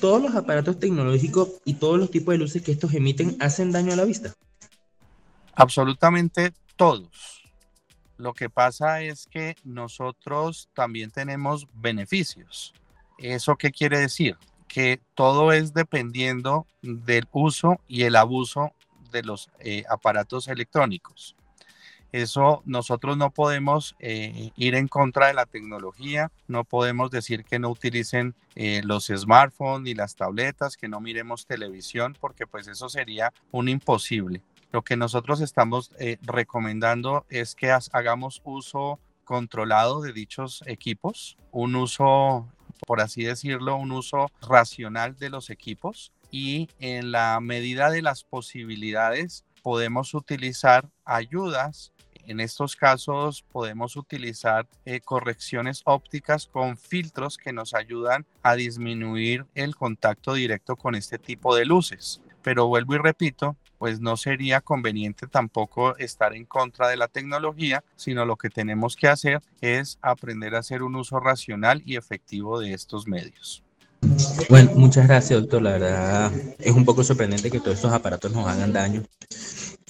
¿Todos 0.00 0.22
los 0.22 0.34
aparatos 0.34 0.80
tecnológicos 0.80 1.60
y 1.64 1.74
todos 1.74 1.98
los 1.98 2.10
tipos 2.10 2.32
de 2.32 2.38
luces 2.38 2.62
que 2.62 2.72
estos 2.72 2.94
emiten 2.94 3.36
hacen 3.40 3.70
daño 3.70 3.92
a 3.92 3.96
la 3.96 4.04
vista? 4.04 4.32
Absolutamente 5.54 6.52
todos. 6.76 7.42
Lo 8.16 8.32
que 8.32 8.48
pasa 8.48 9.02
es 9.02 9.26
que 9.26 9.56
nosotros 9.64 10.70
también 10.74 11.10
tenemos 11.10 11.66
beneficios. 11.74 12.72
¿Eso 13.18 13.56
qué 13.56 13.70
quiere 13.70 13.98
decir? 13.98 14.36
Que 14.68 15.00
todo 15.14 15.52
es 15.52 15.74
dependiendo 15.74 16.66
del 16.80 17.26
uso 17.32 17.80
y 17.88 18.02
el 18.02 18.16
abuso 18.16 18.72
de 19.10 19.22
los 19.22 19.50
eh, 19.60 19.84
aparatos 19.88 20.48
electrónicos. 20.48 21.36
Eso 22.12 22.62
nosotros 22.64 23.16
no 23.16 23.30
podemos 23.30 23.94
eh, 24.00 24.50
ir 24.56 24.74
en 24.74 24.88
contra 24.88 25.28
de 25.28 25.34
la 25.34 25.46
tecnología, 25.46 26.32
no 26.48 26.64
podemos 26.64 27.12
decir 27.12 27.44
que 27.44 27.60
no 27.60 27.70
utilicen 27.70 28.34
eh, 28.56 28.80
los 28.84 29.06
smartphones 29.06 29.82
ni 29.82 29.94
las 29.94 30.16
tabletas, 30.16 30.76
que 30.76 30.88
no 30.88 31.00
miremos 31.00 31.46
televisión, 31.46 32.16
porque 32.20 32.48
pues 32.48 32.66
eso 32.66 32.88
sería 32.88 33.32
un 33.52 33.68
imposible. 33.68 34.42
Lo 34.72 34.82
que 34.82 34.96
nosotros 34.96 35.40
estamos 35.40 35.92
recomendando 36.22 37.26
es 37.28 37.56
que 37.56 37.72
hagamos 37.92 38.40
uso 38.44 39.00
controlado 39.30 40.00
de 40.00 40.12
dichos 40.12 40.64
equipos, 40.66 41.38
un 41.52 41.76
uso, 41.76 42.48
por 42.86 43.00
así 43.00 43.24
decirlo, 43.24 43.76
un 43.76 43.92
uso 43.92 44.30
racional 44.42 45.16
de 45.16 45.30
los 45.30 45.50
equipos 45.50 46.12
y 46.30 46.68
en 46.78 47.12
la 47.12 47.40
medida 47.40 47.90
de 47.90 48.02
las 48.02 48.24
posibilidades 48.24 49.44
podemos 49.62 50.14
utilizar 50.14 50.88
ayudas. 51.04 51.92
En 52.26 52.38
estos 52.38 52.76
casos 52.76 53.42
podemos 53.50 53.96
utilizar 53.96 54.68
eh, 54.84 55.00
correcciones 55.00 55.82
ópticas 55.84 56.46
con 56.46 56.76
filtros 56.76 57.36
que 57.36 57.52
nos 57.52 57.74
ayudan 57.74 58.26
a 58.42 58.54
disminuir 58.54 59.46
el 59.54 59.74
contacto 59.74 60.34
directo 60.34 60.76
con 60.76 60.94
este 60.94 61.18
tipo 61.18 61.56
de 61.56 61.64
luces. 61.64 62.20
Pero 62.42 62.68
vuelvo 62.68 62.94
y 62.94 62.98
repito, 62.98 63.56
pues 63.80 63.98
no 63.98 64.18
sería 64.18 64.60
conveniente 64.60 65.26
tampoco 65.26 65.96
estar 65.96 66.34
en 66.34 66.44
contra 66.44 66.88
de 66.88 66.98
la 66.98 67.08
tecnología, 67.08 67.82
sino 67.96 68.26
lo 68.26 68.36
que 68.36 68.50
tenemos 68.50 68.94
que 68.94 69.08
hacer 69.08 69.40
es 69.62 69.98
aprender 70.02 70.54
a 70.54 70.58
hacer 70.58 70.82
un 70.82 70.96
uso 70.96 71.18
racional 71.18 71.82
y 71.86 71.96
efectivo 71.96 72.60
de 72.60 72.74
estos 72.74 73.08
medios. 73.08 73.64
Bueno, 74.50 74.72
muchas 74.74 75.08
gracias, 75.08 75.40
doctor. 75.40 75.62
La 75.62 75.70
verdad 75.70 76.30
es 76.58 76.72
un 76.72 76.84
poco 76.84 77.02
sorprendente 77.02 77.50
que 77.50 77.58
todos 77.58 77.76
estos 77.76 77.90
aparatos 77.94 78.30
nos 78.32 78.46
hagan 78.46 78.70
daño. 78.70 79.02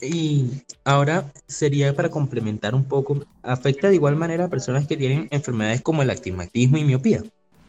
Y 0.00 0.62
ahora 0.84 1.24
sería 1.48 1.92
para 1.92 2.10
complementar 2.10 2.76
un 2.76 2.84
poco, 2.84 3.26
¿afecta 3.42 3.88
de 3.88 3.96
igual 3.96 4.14
manera 4.14 4.44
a 4.44 4.48
personas 4.48 4.86
que 4.86 4.96
tienen 4.96 5.26
enfermedades 5.32 5.82
como 5.82 6.02
el 6.02 6.10
astigmatismo 6.10 6.76
y 6.76 6.84
miopía? 6.84 7.24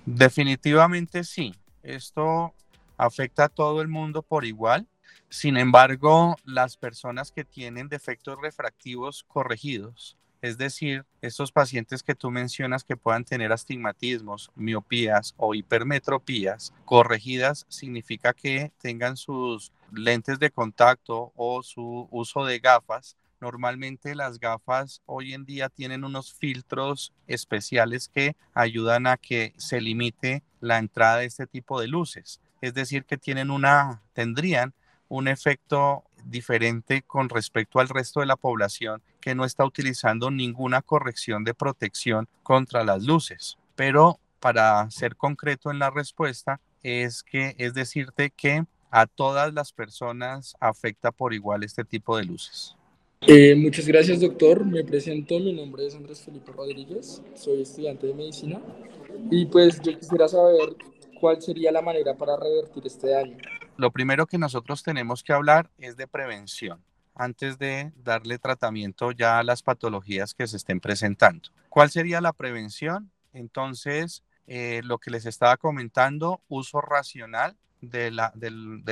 Definitivamente 0.05 1.23
sí. 1.23 1.55
Esto 1.81 2.53
afecta 2.95 3.45
a 3.45 3.49
todo 3.49 3.81
el 3.81 3.87
mundo 3.87 4.21
por 4.21 4.45
igual. 4.45 4.87
Sin 5.31 5.55
embargo, 5.55 6.35
las 6.43 6.75
personas 6.75 7.31
que 7.31 7.45
tienen 7.45 7.87
defectos 7.87 8.37
refractivos 8.41 9.23
corregidos, 9.29 10.17
es 10.41 10.57
decir, 10.57 11.05
estos 11.21 11.53
pacientes 11.53 12.03
que 12.03 12.15
tú 12.15 12.29
mencionas 12.29 12.83
que 12.83 12.97
puedan 12.97 13.23
tener 13.23 13.53
astigmatismos, 13.53 14.51
miopías 14.55 15.33
o 15.37 15.55
hipermetropías 15.55 16.73
corregidas, 16.83 17.65
significa 17.69 18.33
que 18.33 18.73
tengan 18.81 19.15
sus 19.15 19.71
lentes 19.93 20.37
de 20.37 20.51
contacto 20.51 21.31
o 21.37 21.63
su 21.63 22.09
uso 22.11 22.43
de 22.43 22.59
gafas. 22.59 23.15
Normalmente 23.39 24.15
las 24.15 24.37
gafas 24.37 25.01
hoy 25.05 25.33
en 25.33 25.45
día 25.45 25.69
tienen 25.69 26.03
unos 26.03 26.33
filtros 26.33 27.13
especiales 27.27 28.09
que 28.09 28.35
ayudan 28.53 29.07
a 29.07 29.15
que 29.15 29.53
se 29.55 29.79
limite 29.79 30.43
la 30.59 30.77
entrada 30.77 31.19
de 31.19 31.25
este 31.27 31.47
tipo 31.47 31.79
de 31.79 31.87
luces. 31.87 32.41
Es 32.59 32.73
decir, 32.73 33.05
que 33.05 33.17
tienen 33.17 33.49
una, 33.49 34.01
tendrían 34.11 34.73
un 35.11 35.27
efecto 35.27 36.05
diferente 36.25 37.03
con 37.05 37.27
respecto 37.27 37.79
al 37.79 37.89
resto 37.89 38.21
de 38.21 38.25
la 38.25 38.37
población 38.37 39.01
que 39.19 39.35
no 39.35 39.43
está 39.43 39.65
utilizando 39.65 40.31
ninguna 40.31 40.81
corrección 40.81 41.43
de 41.43 41.53
protección 41.53 42.29
contra 42.43 42.85
las 42.85 43.03
luces. 43.03 43.57
Pero 43.75 44.19
para 44.39 44.89
ser 44.89 45.17
concreto 45.17 45.69
en 45.69 45.79
la 45.79 45.89
respuesta, 45.89 46.61
es 46.81 47.23
que 47.23 47.55
es 47.57 47.73
decirte 47.73 48.31
que 48.35 48.63
a 48.89 49.05
todas 49.05 49.53
las 49.53 49.73
personas 49.73 50.55
afecta 50.61 51.11
por 51.11 51.33
igual 51.33 51.63
este 51.63 51.83
tipo 51.83 52.17
de 52.17 52.23
luces. 52.23 52.77
Eh, 53.27 53.53
muchas 53.55 53.85
gracias, 53.85 54.21
doctor. 54.21 54.65
Me 54.65 54.83
presento. 54.85 55.37
Mi 55.39 55.51
nombre 55.51 55.87
es 55.87 55.93
Andrés 55.93 56.21
Felipe 56.21 56.53
Rodríguez. 56.53 57.21
Soy 57.35 57.61
estudiante 57.61 58.07
de 58.07 58.13
medicina. 58.13 58.61
Y 59.29 59.45
pues 59.45 59.81
yo 59.81 59.97
quisiera 59.99 60.29
saber 60.29 60.75
cuál 61.19 61.41
sería 61.41 61.71
la 61.71 61.81
manera 61.81 62.15
para 62.15 62.37
revertir 62.37 62.87
este 62.87 63.09
daño 63.09 63.37
lo 63.77 63.91
primero 63.91 64.27
que 64.27 64.37
nosotros 64.37 64.83
tenemos 64.83 65.23
que 65.23 65.33
hablar 65.33 65.69
es 65.77 65.97
de 65.97 66.07
prevención 66.07 66.83
antes 67.15 67.57
de 67.57 67.91
darle 67.97 68.39
tratamiento 68.39 69.11
ya 69.11 69.39
a 69.39 69.43
las 69.43 69.63
patologías 69.63 70.33
que 70.33 70.47
se 70.47 70.57
estén 70.57 70.79
presentando. 70.79 71.49
¿Cuál 71.69 71.91
sería 71.91 72.21
la 72.21 72.33
prevención? 72.33 73.11
Entonces, 73.33 74.23
eh, 74.47 74.81
lo 74.83 74.97
que 74.97 75.11
les 75.11 75.25
estaba 75.25 75.57
comentando, 75.57 76.41
uso 76.47 76.81
racional 76.81 77.57
de, 77.81 78.11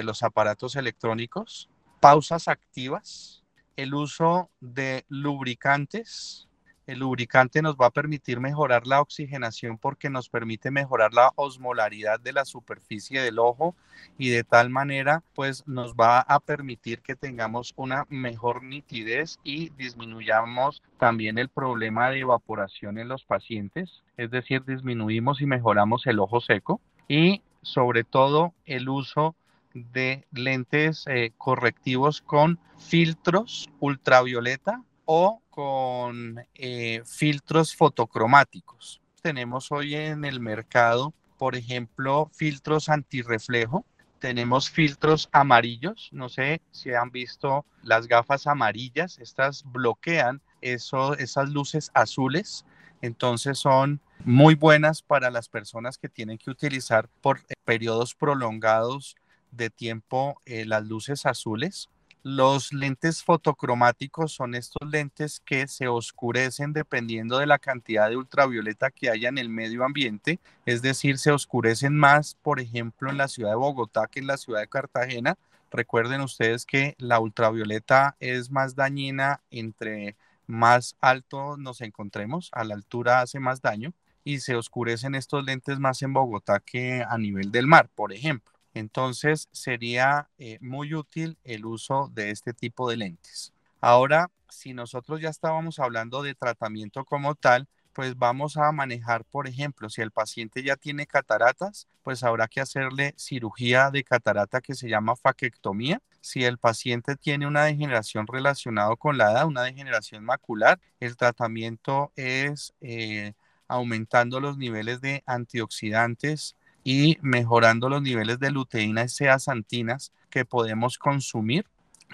los 0.04 0.24
aparatos 0.24 0.76
electrónicos, 0.76 1.70
pausas 2.00 2.48
activas, 2.48 3.44
el 3.76 3.94
uso 3.94 4.50
de 4.60 5.06
lubricantes, 5.08 6.49
el 6.90 7.00
lubricante 7.00 7.62
nos 7.62 7.76
va 7.76 7.86
a 7.88 7.92
permitir 7.92 8.40
mejorar 8.40 8.88
la 8.88 9.00
oxigenación 9.00 9.78
porque 9.78 10.10
nos 10.10 10.28
permite 10.28 10.72
mejorar 10.72 11.14
la 11.14 11.32
osmolaridad 11.36 12.20
de 12.20 12.34
la 12.34 12.46
superficie 12.46 13.22
del 13.22 13.38
ojo 13.38 13.76
y 14.18 14.30
de 14.30 14.44
tal 14.44 14.72
manera 14.72 15.24
pues 15.36 15.68
nos 15.68 15.94
va 15.94 16.20
a 16.20 16.40
permitir 16.40 17.02
que 17.02 17.16
tengamos 17.16 17.74
una 17.76 18.06
mejor 18.10 18.64
nitidez 18.64 19.38
y 19.44 19.70
disminuyamos 19.78 20.82
también 20.98 21.38
el 21.38 21.50
problema 21.50 22.10
de 22.10 22.22
evaporación 22.22 22.98
en 22.98 23.08
los 23.08 23.24
pacientes, 23.24 24.04
es 24.18 24.32
decir, 24.32 24.66
disminuimos 24.66 25.42
y 25.42 25.46
mejoramos 25.46 26.08
el 26.08 26.20
ojo 26.20 26.42
seco 26.42 26.82
y 27.08 27.44
sobre 27.62 28.04
todo 28.04 28.54
el 28.66 28.90
uso 28.90 29.36
de 29.76 30.26
lentes 30.32 31.06
eh, 31.08 31.34
correctivos 31.38 32.22
con 32.22 32.58
filtros 32.80 33.70
ultravioleta 33.80 34.82
o 35.06 35.42
con 35.60 36.40
eh, 36.56 37.02
filtros 37.06 37.76
fotocromáticos. 37.76 39.02
Tenemos 39.22 39.74
hoy 39.74 39.94
en 39.94 40.24
el 40.24 40.40
mercado, 40.40 41.14
por 41.38 41.58
ejemplo, 41.58 42.32
filtros 42.34 42.88
antirreflejo. 42.88 43.86
Tenemos 44.20 44.70
filtros 44.70 45.28
amarillos. 45.34 46.08
No 46.14 46.30
sé 46.30 46.62
si 46.72 46.94
han 46.94 47.12
visto 47.12 47.66
las 47.84 48.08
gafas 48.08 48.48
amarillas. 48.48 49.20
Estas 49.20 49.66
bloquean 49.70 50.42
eso, 50.62 51.18
esas 51.18 51.50
luces 51.50 51.92
azules. 51.94 52.66
Entonces 53.02 53.58
son 53.58 54.00
muy 54.24 54.56
buenas 54.56 55.02
para 55.02 55.30
las 55.30 55.50
personas 55.50 55.98
que 55.98 56.08
tienen 56.08 56.38
que 56.38 56.52
utilizar 56.52 57.10
por 57.20 57.42
periodos 57.66 58.16
prolongados 58.16 59.18
de 59.52 59.70
tiempo 59.70 60.42
eh, 60.46 60.64
las 60.64 60.86
luces 60.86 61.26
azules 61.26 61.90
los 62.24 62.74
lentes 62.74 63.24
fotocromáticos 63.24 64.34
son 64.34 64.56
estos 64.56 64.90
lentes 64.90 65.42
que 65.46 65.68
se 65.68 65.88
oscurecen 65.88 66.74
dependiendo 66.74 67.40
de 67.40 67.46
la 67.46 67.60
cantidad 67.60 68.10
de 68.10 68.18
ultravioleta 68.18 68.92
que 68.92 69.10
haya 69.10 69.30
en 69.30 69.38
el 69.38 69.50
medio 69.50 69.84
ambiente, 69.84 70.40
es 70.66 70.82
decir, 70.82 71.18
se 71.18 71.32
oscurecen 71.32 71.96
más, 71.96 72.36
por 72.42 72.60
ejemplo, 72.60 73.10
en 73.10 73.18
la 73.18 73.28
ciudad 73.28 73.52
de 73.52 73.56
Bogotá 73.56 74.08
que 74.08 74.20
en 74.20 74.28
la 74.28 74.38
ciudad 74.38 74.62
de 74.62 74.68
Cartagena. 74.68 75.38
Recuerden 75.72 76.22
ustedes 76.22 76.66
que 76.66 76.96
la 76.98 77.20
ultravioleta 77.20 78.16
es 78.20 78.50
más 78.52 78.76
dañina 78.76 79.42
entre 79.52 80.16
más 80.48 80.96
alto 81.00 81.58
nos 81.58 81.82
encontremos, 81.82 82.50
a 82.54 82.64
la 82.64 82.74
altura 82.74 83.22
hace 83.22 83.40
más 83.40 83.62
daño 83.62 83.94
y 84.24 84.40
se 84.40 84.56
oscurecen 84.56 85.16
estos 85.16 85.46
lentes 85.46 85.80
más 85.80 86.02
en 86.02 86.14
Bogotá 86.14 86.60
que 86.60 87.04
a 87.08 87.18
nivel 87.18 87.52
del 87.52 87.68
mar, 87.68 87.90
por 87.96 88.12
ejemplo. 88.12 88.59
Entonces 88.74 89.50
sería 89.52 90.30
eh, 90.38 90.58
muy 90.62 90.94
útil 90.94 91.38
el 91.44 91.66
uso 91.66 92.10
de 92.14 92.32
este 92.32 92.54
tipo 92.54 92.90
de 92.90 92.98
lentes. 92.98 93.54
Ahora, 93.82 94.30
si 94.50 94.74
nosotros 94.74 95.22
ya 95.22 95.30
estábamos 95.30 95.80
hablando 95.80 96.22
de 96.22 96.36
tratamiento 96.36 97.06
como 97.06 97.36
tal, 97.36 97.68
pues 97.94 98.18
vamos 98.18 98.56
a 98.58 98.72
manejar, 98.72 99.26
por 99.26 99.48
ejemplo, 99.48 99.90
si 99.90 100.02
el 100.02 100.12
paciente 100.12 100.64
ya 100.64 100.76
tiene 100.76 101.06
cataratas, 101.06 101.88
pues 102.04 102.24
habrá 102.24 102.48
que 102.48 102.62
hacerle 102.62 103.14
cirugía 103.18 103.90
de 103.92 104.04
catarata 104.04 104.62
que 104.62 104.76
se 104.76 104.90
llama 104.90 105.16
faquectomía. 105.16 106.02
Si 106.22 106.44
el 106.44 106.58
paciente 106.58 107.16
tiene 107.16 107.48
una 107.48 107.66
degeneración 107.66 108.28
relacionada 108.28 108.96
con 108.96 109.18
la 109.18 109.32
edad, 109.32 109.48
una 109.48 109.64
degeneración 109.64 110.24
macular, 110.24 110.80
el 111.00 111.18
tratamiento 111.18 112.12
es 112.16 112.74
eh, 112.82 113.34
aumentando 113.68 114.40
los 114.40 114.58
niveles 114.58 115.02
de 115.02 115.24
antioxidantes 115.26 116.56
y 116.84 117.18
mejorando 117.22 117.90
los 117.90 118.02
niveles 118.02 118.40
de 118.40 118.52
luteína 118.52 119.04
y 119.04 119.10
zeaxantinas 119.10 120.12
que 120.30 120.46
podemos 120.46 120.98
consumir. 120.98 121.66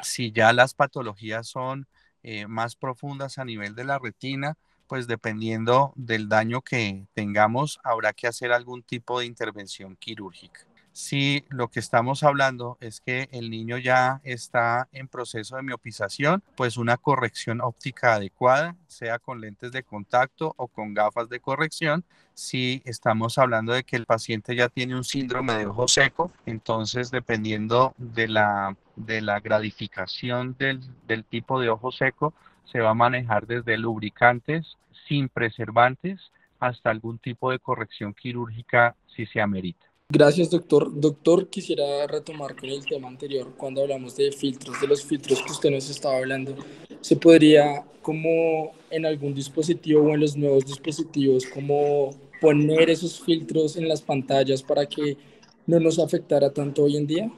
Si 0.01 0.31
ya 0.31 0.53
las 0.53 0.73
patologías 0.73 1.47
son 1.47 1.87
eh, 2.23 2.47
más 2.47 2.75
profundas 2.75 3.37
a 3.37 3.45
nivel 3.45 3.75
de 3.75 3.83
la 3.83 3.99
retina, 3.99 4.57
pues 4.87 5.07
dependiendo 5.07 5.93
del 5.95 6.29
daño 6.29 6.61
que 6.61 7.07
tengamos, 7.13 7.79
habrá 7.83 8.13
que 8.13 8.27
hacer 8.27 8.51
algún 8.51 8.83
tipo 8.83 9.19
de 9.19 9.25
intervención 9.25 9.95
quirúrgica. 9.95 10.61
Si 10.95 11.43
lo 11.49 11.67
que 11.67 11.81
estamos 11.81 12.23
hablando 12.23 12.77
es 12.79 13.01
que 13.01 13.27
el 13.33 13.49
niño 13.49 13.77
ya 13.77 14.21
está 14.23 14.87
en 14.93 15.09
proceso 15.09 15.57
de 15.57 15.61
miopización, 15.61 16.41
pues 16.55 16.77
una 16.77 16.95
corrección 16.95 17.59
óptica 17.59 18.13
adecuada, 18.13 18.77
sea 18.87 19.19
con 19.19 19.41
lentes 19.41 19.73
de 19.73 19.83
contacto 19.83 20.53
o 20.55 20.69
con 20.69 20.93
gafas 20.93 21.27
de 21.27 21.41
corrección. 21.41 22.05
Si 22.33 22.81
estamos 22.85 23.37
hablando 23.37 23.73
de 23.73 23.83
que 23.83 23.97
el 23.97 24.05
paciente 24.05 24.55
ya 24.55 24.69
tiene 24.69 24.95
un 24.95 25.03
síndrome 25.03 25.55
de 25.55 25.65
ojo 25.65 25.89
seco, 25.89 26.31
entonces 26.45 27.11
dependiendo 27.11 27.93
de 27.97 28.29
la, 28.29 28.77
de 28.95 29.19
la 29.19 29.41
gradificación 29.41 30.55
del, 30.57 30.79
del 31.07 31.25
tipo 31.25 31.59
de 31.59 31.71
ojo 31.71 31.91
seco, 31.91 32.33
se 32.71 32.79
va 32.79 32.91
a 32.91 32.93
manejar 32.93 33.47
desde 33.47 33.77
lubricantes 33.77 34.77
sin 35.09 35.27
preservantes 35.27 36.31
hasta 36.61 36.89
algún 36.89 37.19
tipo 37.19 37.51
de 37.51 37.59
corrección 37.59 38.13
quirúrgica 38.13 38.95
si 39.13 39.25
se 39.25 39.41
amerita. 39.41 39.85
Gracias, 40.09 40.51
doctor. 40.51 40.91
Doctor, 40.93 41.49
quisiera 41.49 42.05
retomar 42.07 42.55
con 42.55 42.69
el 42.69 42.85
tema 42.85 43.07
anterior, 43.07 43.53
cuando 43.57 43.81
hablamos 43.81 44.15
de 44.15 44.31
filtros, 44.31 44.79
de 44.79 44.87
los 44.87 45.03
filtros 45.03 45.41
que 45.41 45.51
usted 45.51 45.71
nos 45.71 45.89
estaba 45.89 46.17
hablando. 46.17 46.55
¿Se 47.01 47.15
podría, 47.15 47.83
como 48.01 48.73
en 48.91 49.05
algún 49.05 49.33
dispositivo 49.33 50.03
o 50.03 50.13
en 50.13 50.21
los 50.21 50.37
nuevos 50.37 50.65
dispositivos, 50.65 51.45
como 51.47 52.11
poner 52.39 52.91
esos 52.91 53.19
filtros 53.19 53.77
en 53.77 53.89
las 53.89 54.01
pantallas 54.01 54.61
para 54.61 54.85
que 54.85 55.17
no 55.65 55.79
nos 55.79 55.97
afectara 55.97 56.51
tanto 56.51 56.83
hoy 56.83 56.97
en 56.97 57.07
día? 57.07 57.31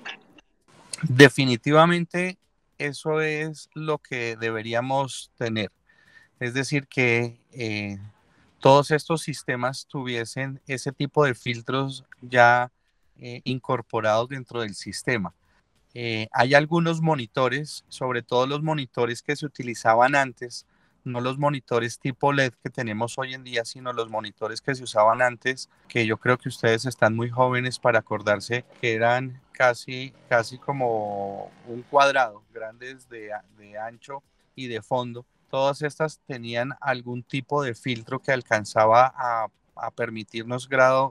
Definitivamente 1.07 2.37
eso 2.77 3.21
es 3.21 3.69
lo 3.73 3.97
que 3.99 4.35
deberíamos 4.35 5.31
tener. 5.37 5.71
Es 6.39 6.53
decir, 6.53 6.87
que 6.87 7.39
eh, 7.53 7.97
todos 8.59 8.91
estos 8.91 9.21
sistemas 9.21 9.85
tuviesen 9.87 10.61
ese 10.67 10.91
tipo 10.91 11.25
de 11.25 11.35
filtros 11.35 12.03
ya 12.21 12.71
eh, 13.19 13.41
incorporados 13.43 14.29
dentro 14.29 14.61
del 14.61 14.75
sistema. 14.75 15.33
Eh, 15.93 16.27
hay 16.31 16.53
algunos 16.53 17.01
monitores, 17.01 17.83
sobre 17.87 18.21
todo 18.21 18.45
los 18.45 18.61
monitores 18.61 19.21
que 19.21 19.35
se 19.35 19.45
utilizaban 19.45 20.15
antes, 20.15 20.65
no 21.03 21.21
los 21.21 21.37
monitores 21.37 21.99
tipo 21.99 22.33
LED 22.33 22.53
que 22.61 22.69
tenemos 22.69 23.17
hoy 23.17 23.33
en 23.33 23.43
día, 23.43 23.65
sino 23.65 23.93
los 23.93 24.09
monitores 24.09 24.61
que 24.61 24.75
se 24.75 24.83
usaban 24.83 25.21
antes, 25.21 25.69
que 25.87 26.05
yo 26.05 26.17
creo 26.17 26.37
que 26.37 26.49
ustedes 26.49 26.85
están 26.85 27.15
muy 27.15 27.29
jóvenes 27.29 27.79
para 27.79 27.99
acordarse 27.99 28.65
que 28.81 28.93
eran 28.93 29.41
casi, 29.53 30.13
casi 30.29 30.57
como 30.57 31.49
un 31.67 31.81
cuadrado, 31.83 32.43
grandes 32.53 33.07
de, 33.09 33.31
de 33.57 33.77
ancho 33.77 34.21
y 34.55 34.67
de 34.67 34.81
fondo. 34.81 35.25
Todas 35.49 35.81
estas 35.81 36.19
tenían 36.27 36.73
algún 36.81 37.23
tipo 37.23 37.63
de 37.63 37.73
filtro 37.73 38.19
que 38.19 38.31
alcanzaba 38.31 39.13
a 39.79 39.91
permitirnos 39.91 40.67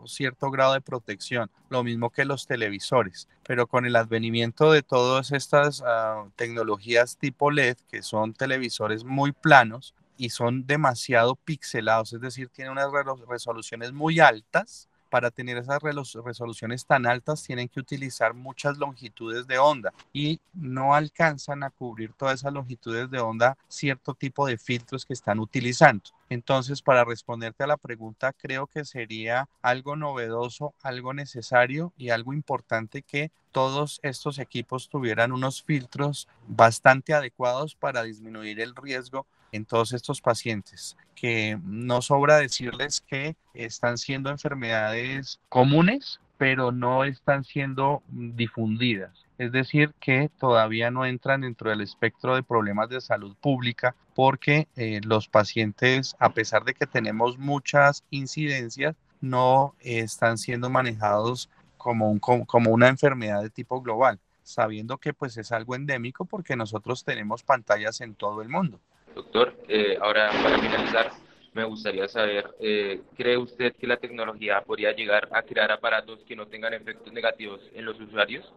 cierto 0.06 0.50
grado 0.50 0.74
de 0.74 0.80
protección, 0.80 1.50
lo 1.68 1.84
mismo 1.84 2.10
que 2.10 2.24
los 2.24 2.46
televisores. 2.46 3.28
Pero 3.46 3.66
con 3.66 3.86
el 3.86 3.96
advenimiento 3.96 4.72
de 4.72 4.82
todas 4.82 5.32
estas 5.32 5.82
ah, 5.86 6.24
tecnologías 6.36 7.16
tipo 7.16 7.50
LED, 7.50 7.76
que 7.88 8.02
son 8.02 8.34
televisores 8.34 9.04
muy 9.04 9.32
planos 9.32 9.94
y 10.16 10.30
son 10.30 10.66
demasiado 10.66 11.36
pixelados, 11.36 12.12
es 12.12 12.20
decir, 12.20 12.48
tienen 12.48 12.72
unas 12.72 12.88
resoluciones 13.28 13.92
muy 13.92 14.18
altas, 14.18 14.88
para 15.16 15.30
tener 15.30 15.56
esas 15.56 15.80
resoluciones 15.80 16.84
tan 16.84 17.06
altas 17.06 17.42
tienen 17.42 17.70
que 17.70 17.80
utilizar 17.80 18.34
muchas 18.34 18.76
longitudes 18.76 19.46
de 19.46 19.56
onda 19.56 19.94
y 20.12 20.40
no 20.52 20.94
alcanzan 20.94 21.62
a 21.62 21.70
cubrir 21.70 22.12
todas 22.12 22.40
esas 22.40 22.52
longitudes 22.52 23.10
de 23.10 23.18
onda 23.18 23.56
cierto 23.66 24.12
tipo 24.12 24.46
de 24.46 24.58
filtros 24.58 25.06
que 25.06 25.14
están 25.14 25.38
utilizando. 25.38 26.04
Entonces, 26.28 26.82
para 26.82 27.02
responderte 27.06 27.64
a 27.64 27.66
la 27.66 27.78
pregunta, 27.78 28.34
creo 28.34 28.66
que 28.66 28.84
sería 28.84 29.48
algo 29.62 29.96
novedoso, 29.96 30.74
algo 30.82 31.14
necesario 31.14 31.94
y 31.96 32.10
algo 32.10 32.34
importante 32.34 33.00
que 33.00 33.30
todos 33.52 34.00
estos 34.02 34.38
equipos 34.38 34.90
tuvieran 34.90 35.32
unos 35.32 35.62
filtros 35.62 36.28
bastante 36.46 37.14
adecuados 37.14 37.74
para 37.74 38.02
disminuir 38.02 38.60
el 38.60 38.76
riesgo 38.76 39.24
en 39.52 39.64
todos 39.64 39.92
estos 39.92 40.20
pacientes, 40.20 40.96
que 41.14 41.58
no 41.64 42.02
sobra 42.02 42.36
decirles 42.36 43.00
que 43.00 43.36
están 43.54 43.98
siendo 43.98 44.30
enfermedades 44.30 45.40
comunes, 45.48 46.20
pero 46.38 46.72
no 46.72 47.04
están 47.04 47.44
siendo 47.44 48.02
difundidas. 48.08 49.26
Es 49.38 49.52
decir, 49.52 49.92
que 50.00 50.30
todavía 50.38 50.90
no 50.90 51.04
entran 51.04 51.42
dentro 51.42 51.70
del 51.70 51.82
espectro 51.82 52.34
de 52.34 52.42
problemas 52.42 52.88
de 52.88 53.00
salud 53.00 53.36
pública 53.40 53.94
porque 54.14 54.66
eh, 54.76 55.00
los 55.04 55.28
pacientes, 55.28 56.16
a 56.18 56.30
pesar 56.30 56.64
de 56.64 56.74
que 56.74 56.86
tenemos 56.86 57.38
muchas 57.38 58.04
incidencias, 58.10 58.96
no 59.20 59.74
están 59.80 60.38
siendo 60.38 60.70
manejados 60.70 61.50
como, 61.76 62.10
un, 62.10 62.18
como 62.18 62.70
una 62.70 62.88
enfermedad 62.88 63.42
de 63.42 63.50
tipo 63.50 63.80
global, 63.82 64.18
sabiendo 64.42 64.98
que 64.98 65.12
pues 65.12 65.36
es 65.36 65.52
algo 65.52 65.74
endémico 65.74 66.24
porque 66.24 66.56
nosotros 66.56 67.04
tenemos 67.04 67.42
pantallas 67.42 68.00
en 68.00 68.14
todo 68.14 68.40
el 68.40 68.48
mundo. 68.48 68.80
Doctor, 69.16 69.56
eh, 69.66 69.96
ahora 69.98 70.30
para 70.42 70.58
finalizar, 70.58 71.10
me 71.54 71.64
gustaría 71.64 72.06
saber, 72.06 72.54
eh, 72.60 73.00
¿cree 73.16 73.38
usted 73.38 73.74
que 73.74 73.86
la 73.86 73.96
tecnología 73.96 74.60
podría 74.60 74.92
llegar 74.92 75.26
a 75.32 75.40
crear 75.40 75.72
aparatos 75.72 76.22
que 76.28 76.36
no 76.36 76.46
tengan 76.46 76.74
efectos 76.74 77.10
negativos 77.14 77.62
en 77.72 77.86
los 77.86 77.98
usuarios? 77.98 78.52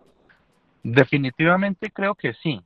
Definitivamente 0.84 1.90
creo 1.90 2.14
que 2.14 2.34
sí. 2.34 2.62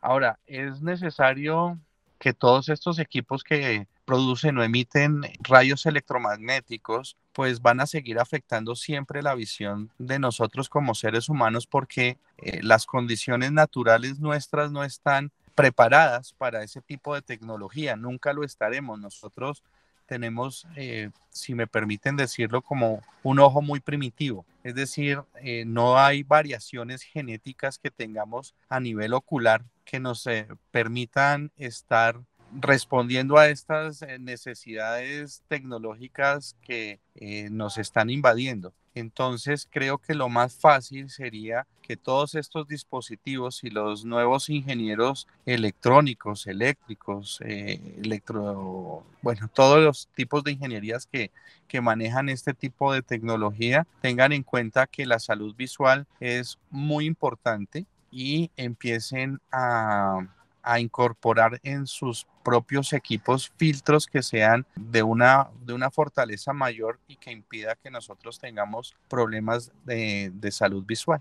Ahora, 0.00 0.38
es 0.46 0.80
necesario 0.80 1.78
que 2.18 2.32
todos 2.32 2.70
estos 2.70 2.98
equipos 2.98 3.44
que 3.44 3.86
producen 4.06 4.56
o 4.56 4.62
emiten 4.62 5.20
rayos 5.40 5.84
electromagnéticos, 5.84 7.18
pues 7.34 7.60
van 7.60 7.80
a 7.80 7.86
seguir 7.86 8.18
afectando 8.18 8.74
siempre 8.74 9.22
la 9.22 9.34
visión 9.34 9.90
de 9.98 10.18
nosotros 10.18 10.70
como 10.70 10.94
seres 10.94 11.28
humanos 11.28 11.66
porque 11.66 12.16
eh, 12.38 12.60
las 12.62 12.86
condiciones 12.86 13.52
naturales 13.52 14.18
nuestras 14.18 14.72
no 14.72 14.82
están 14.82 15.30
preparadas 15.54 16.32
para 16.32 16.62
ese 16.62 16.80
tipo 16.80 17.14
de 17.14 17.22
tecnología, 17.22 17.96
nunca 17.96 18.32
lo 18.32 18.44
estaremos. 18.44 18.98
Nosotros 18.98 19.62
tenemos, 20.06 20.66
eh, 20.76 21.10
si 21.30 21.54
me 21.54 21.66
permiten 21.66 22.16
decirlo, 22.16 22.62
como 22.62 23.02
un 23.22 23.38
ojo 23.38 23.62
muy 23.62 23.80
primitivo. 23.80 24.44
Es 24.62 24.74
decir, 24.74 25.22
eh, 25.36 25.64
no 25.66 25.98
hay 25.98 26.22
variaciones 26.22 27.02
genéticas 27.02 27.78
que 27.78 27.90
tengamos 27.90 28.54
a 28.68 28.80
nivel 28.80 29.14
ocular 29.14 29.64
que 29.84 30.00
nos 30.00 30.26
eh, 30.26 30.46
permitan 30.70 31.52
estar 31.56 32.20
respondiendo 32.60 33.36
a 33.36 33.48
estas 33.48 34.02
eh, 34.02 34.18
necesidades 34.18 35.42
tecnológicas 35.48 36.56
que 36.62 37.00
eh, 37.16 37.48
nos 37.50 37.78
están 37.78 38.10
invadiendo. 38.10 38.72
Entonces 38.94 39.66
creo 39.68 39.98
que 39.98 40.14
lo 40.14 40.28
más 40.28 40.54
fácil 40.54 41.10
sería 41.10 41.66
que 41.82 41.96
todos 41.96 42.36
estos 42.36 42.68
dispositivos 42.68 43.64
y 43.64 43.70
los 43.70 44.04
nuevos 44.04 44.48
ingenieros 44.48 45.26
electrónicos, 45.44 46.46
eléctricos, 46.46 47.40
eh, 47.44 47.80
electro, 47.98 49.04
bueno, 49.20 49.50
todos 49.52 49.82
los 49.82 50.08
tipos 50.14 50.44
de 50.44 50.52
ingenierías 50.52 51.06
que, 51.06 51.32
que 51.66 51.80
manejan 51.80 52.28
este 52.28 52.54
tipo 52.54 52.92
de 52.92 53.02
tecnología 53.02 53.86
tengan 54.00 54.32
en 54.32 54.44
cuenta 54.44 54.86
que 54.86 55.06
la 55.06 55.18
salud 55.18 55.54
visual 55.56 56.06
es 56.20 56.58
muy 56.70 57.06
importante 57.06 57.86
y 58.12 58.52
empiecen 58.56 59.40
a 59.50 60.20
a 60.64 60.80
incorporar 60.80 61.60
en 61.62 61.86
sus 61.86 62.26
propios 62.44 62.92
equipos 62.92 63.50
filtros 63.56 64.06
que 64.06 64.22
sean 64.22 64.66
de 64.76 65.02
una, 65.02 65.48
de 65.64 65.72
una 65.72 65.90
fortaleza 65.90 66.52
mayor 66.52 67.00
y 67.08 67.16
que 67.16 67.32
impida 67.32 67.74
que 67.74 67.90
nosotros 67.90 68.38
tengamos 68.38 68.94
problemas 69.08 69.72
de, 69.84 70.30
de 70.34 70.50
salud 70.52 70.84
visual. 70.84 71.20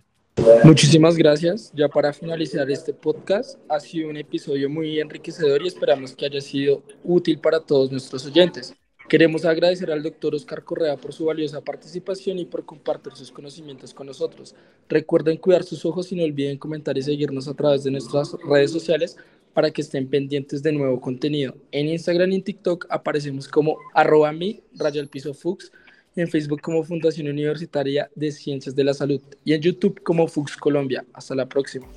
Muchísimas 0.64 1.16
gracias. 1.16 1.72
Ya 1.76 1.88
para 1.88 2.12
finalizar 2.12 2.70
este 2.70 2.94
podcast, 2.94 3.58
ha 3.70 3.80
sido 3.80 4.10
un 4.10 4.18
episodio 4.18 4.70
muy 4.70 5.00
enriquecedor 5.00 5.62
y 5.62 5.68
esperamos 5.68 6.16
que 6.16 6.26
haya 6.26 6.42
sido 6.42 6.84
útil 7.04 7.40
para 7.40 7.60
todos 7.60 7.92
nuestros 7.92 8.26
oyentes. 8.26 8.76
Queremos 9.08 9.46
agradecer 9.46 9.92
al 9.92 10.02
doctor 10.02 10.34
Oscar 10.34 10.64
Correa 10.64 10.98
por 10.98 11.14
su 11.14 11.26
valiosa 11.26 11.62
participación 11.62 12.40
y 12.40 12.46
por 12.46 12.66
compartir 12.66 13.14
sus 13.14 13.32
conocimientos 13.32 13.94
con 13.94 14.08
nosotros. 14.08 14.56
Recuerden 14.90 15.38
cuidar 15.38 15.64
sus 15.64 15.86
ojos 15.86 16.12
y 16.12 16.16
no 16.16 16.24
olviden 16.24 16.58
comentar 16.58 16.98
y 16.98 17.04
seguirnos 17.04 17.48
a 17.48 17.54
través 17.54 17.84
de 17.84 17.92
nuestras 17.92 18.36
redes 18.48 18.72
sociales 18.72 19.18
para 19.54 19.72
que 19.72 19.82
estén 19.82 20.08
pendientes 20.08 20.64
de 20.64 20.72
nuevo 20.72 21.00
contenido. 21.00 21.56
En 21.72 21.88
Instagram 21.88 22.32
y 22.32 22.36
en 22.36 22.44
TikTok 22.44 22.88
aparecemos 22.90 23.48
como 23.48 23.78
arroba 23.94 24.32
mi, 24.32 24.62
raya 24.74 25.02
el 25.02 25.08
piso 25.08 25.34
Fux, 25.34 25.72
en 26.16 26.28
Facebook 26.28 26.62
como 26.62 26.84
Fundación 26.84 27.28
Universitaria 27.28 28.10
de 28.16 28.32
Ciencias 28.32 28.76
de 28.76 28.84
la 28.84 28.94
Salud 28.94 29.22
y 29.44 29.54
en 29.54 29.62
YouTube 29.62 30.02
como 30.04 30.28
Fux 30.28 30.56
Colombia. 30.58 31.06
Hasta 31.14 31.36
la 31.36 31.48
próxima. 31.48 31.88